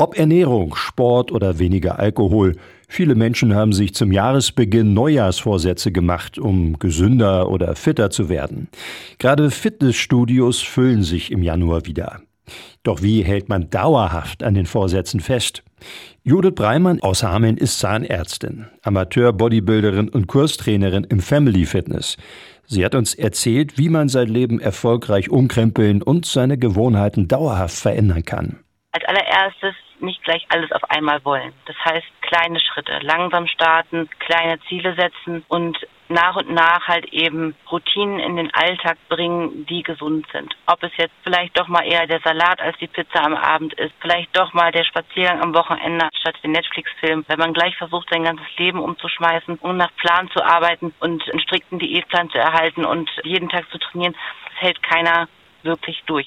[0.00, 2.56] Ob Ernährung, Sport oder weniger Alkohol,
[2.88, 8.68] viele Menschen haben sich zum Jahresbeginn Neujahrsvorsätze gemacht, um gesünder oder fitter zu werden.
[9.18, 12.22] Gerade Fitnessstudios füllen sich im Januar wieder.
[12.82, 15.62] Doch wie hält man dauerhaft an den Vorsätzen fest?
[16.24, 22.16] Judith Breimann aus Hameln ist Zahnärztin, Amateur-Bodybuilderin und Kurstrainerin im Family Fitness.
[22.64, 28.24] Sie hat uns erzählt, wie man sein Leben erfolgreich umkrempeln und seine Gewohnheiten dauerhaft verändern
[28.24, 28.60] kann.
[28.92, 31.52] Als allererstes nicht gleich alles auf einmal wollen.
[31.66, 35.76] Das heißt, kleine Schritte, langsam starten, kleine Ziele setzen und
[36.10, 40.56] nach und nach halt eben Routinen in den Alltag bringen, die gesund sind.
[40.66, 43.94] Ob es jetzt vielleicht doch mal eher der Salat als die Pizza am Abend ist,
[44.00, 48.24] vielleicht doch mal der Spaziergang am Wochenende statt den Netflix-Film, wenn man gleich versucht, sein
[48.24, 53.08] ganzes Leben umzuschmeißen, um nach Plan zu arbeiten und einen strikten Diätplan zu erhalten und
[53.22, 55.28] jeden Tag zu trainieren, das hält keiner
[55.62, 56.26] wirklich durch.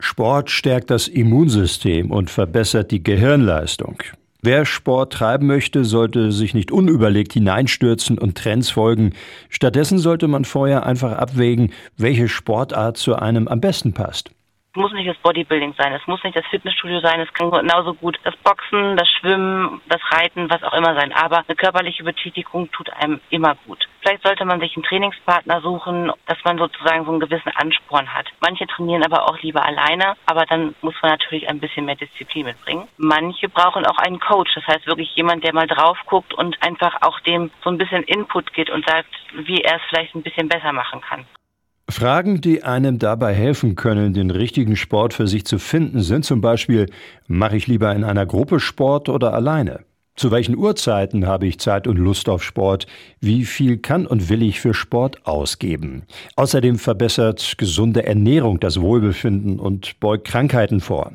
[0.00, 4.02] Sport stärkt das Immunsystem und verbessert die Gehirnleistung.
[4.42, 9.14] Wer Sport treiben möchte, sollte sich nicht unüberlegt hineinstürzen und Trends folgen.
[9.48, 14.33] Stattdessen sollte man vorher einfach abwägen, welche Sportart zu einem am besten passt.
[14.74, 17.94] Es muss nicht das Bodybuilding sein, es muss nicht das Fitnessstudio sein, es kann genauso
[17.94, 21.12] gut das Boxen, das Schwimmen, das Reiten, was auch immer sein.
[21.12, 23.86] Aber eine körperliche Betätigung tut einem immer gut.
[24.00, 28.26] Vielleicht sollte man sich einen Trainingspartner suchen, dass man sozusagen so einen gewissen Ansporn hat.
[28.40, 32.46] Manche trainieren aber auch lieber alleine, aber dann muss man natürlich ein bisschen mehr Disziplin
[32.46, 32.88] mitbringen.
[32.96, 37.00] Manche brauchen auch einen Coach, das heißt wirklich jemand, der mal drauf guckt und einfach
[37.02, 40.48] auch dem so ein bisschen Input gibt und sagt, wie er es vielleicht ein bisschen
[40.48, 41.26] besser machen kann.
[41.94, 46.40] Fragen, die einem dabei helfen können, den richtigen Sport für sich zu finden, sind zum
[46.40, 46.86] Beispiel,
[47.28, 49.84] mache ich lieber in einer Gruppe Sport oder alleine?
[50.16, 52.88] Zu welchen Uhrzeiten habe ich Zeit und Lust auf Sport?
[53.20, 56.02] Wie viel kann und will ich für Sport ausgeben?
[56.34, 61.12] Außerdem verbessert gesunde Ernährung das Wohlbefinden und beugt Krankheiten vor.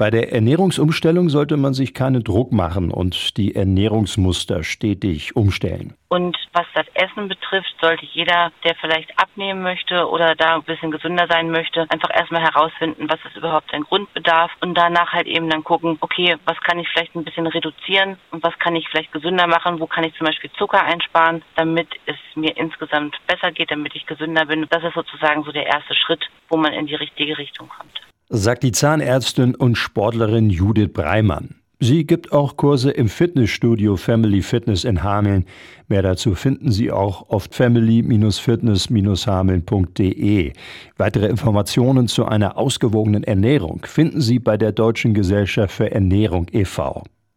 [0.00, 5.92] Bei der Ernährungsumstellung sollte man sich keinen Druck machen und die Ernährungsmuster stetig umstellen.
[6.06, 10.92] Und was das Essen betrifft, sollte jeder, der vielleicht abnehmen möchte oder da ein bisschen
[10.92, 15.50] gesünder sein möchte, einfach erstmal herausfinden, was ist überhaupt sein Grundbedarf und danach halt eben
[15.50, 19.10] dann gucken, okay, was kann ich vielleicht ein bisschen reduzieren und was kann ich vielleicht
[19.10, 23.72] gesünder machen, wo kann ich zum Beispiel Zucker einsparen, damit es mir insgesamt besser geht,
[23.72, 24.64] damit ich gesünder bin.
[24.70, 28.62] Das ist sozusagen so der erste Schritt, wo man in die richtige Richtung kommt sagt
[28.62, 31.58] die Zahnärztin und Sportlerin Judith Breimann.
[31.80, 35.44] Sie gibt auch Kurse im Fitnessstudio Family Fitness in Hameln.
[35.86, 40.52] Mehr dazu finden Sie auch auf family-fitness-hameln.de.
[40.96, 47.04] Weitere Informationen zu einer ausgewogenen Ernährung finden Sie bei der Deutschen Gesellschaft für Ernährung e.V.